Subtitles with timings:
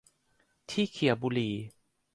[0.71, 1.53] ที่เขี่ยบุหรี่